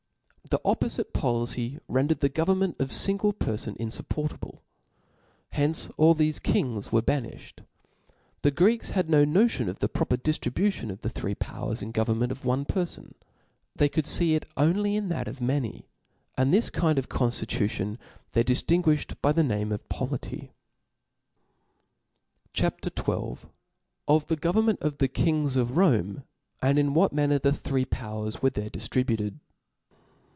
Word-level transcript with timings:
The 0.49 0.59
oppofite 0.65 1.13
policy 1.13 1.77
rendered 1.87 2.19
the 2.19 2.27
government 2.27 2.75
of 2.77 2.89
a 2.91 2.95
(ingle 3.09 3.31
perfon 3.31 3.77
infop 3.77 4.07
porcable. 4.07 4.59
Hence 5.51 5.89
all 5.95 6.13
thefc 6.15 6.43
kings 6.43 6.91
were 6.91 7.01
bani(hed« 7.01 7.63
The 8.41 8.51
Greeks 8.51 8.89
had 8.89 9.09
no 9.09 9.23
notion 9.23 9.69
of 9.69 9.79
the 9.79 9.87
proper 9.87 10.17
diftribu 10.17 10.69
tion 10.73 10.91
of 10.91 11.01
the 11.03 11.09
three 11.09 11.35
powers 11.35 11.81
in 11.81 11.87
the 11.89 11.93
government 11.93 12.33
of 12.33 12.43
one 12.43 12.65
perfon; 12.65 13.13
they 13.77 13.87
could 13.87 14.05
fee 14.05 14.35
it 14.35 14.45
only 14.57 14.97
in 14.97 15.07
that 15.07 15.29
of 15.29 15.39
many; 15.39 15.87
and 16.37 16.53
this 16.53 16.69
kind 16.69 16.99
of 16.99 17.07
con(Htution 17.07 17.97
they 18.33 18.43
diftingui(hed 18.43 19.15
by 19.21 19.29
<H) 19.29 19.37
Arif. 19.37 19.37
the 19.37 19.43
name 19.45 19.69
oiPolUy 19.69 19.79
(*"). 19.79 19.79
tot. 19.79 19.89
Polit. 19.89 20.11
Book 20.19 20.29
4. 22.55 22.71
oiap.s. 22.73 22.81
CHAP. 22.81 22.81
XIL 23.05 23.39
Of 24.05 24.25
the 24.27 24.35
Government 24.35 24.81
of 24.81 24.97
the 24.97 25.07
Kings 25.07 25.55
of 25.55 25.69
Rome^ 25.77 26.23
and 26.61 26.77
in 26.77 26.93
what 26.93 27.13
Manner 27.13 27.39
the 27.39 27.53
three 27.53 27.85
Powers 27.85 28.41
were 28.41 28.49
there 28.49 28.69
dijiributed. 28.69 29.35